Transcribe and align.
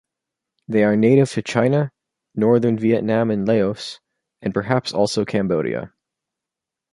They 0.67 0.83
are 0.83 0.95
native 0.95 1.29
to 1.33 1.43
China, 1.43 1.91
northern 2.33 2.75
Vietnam 2.75 3.29
and 3.29 3.47
Laos, 3.47 3.99
and 4.41 4.51
perhaps 4.51 4.93
also 4.95 5.25
Cambodia. 5.25 5.93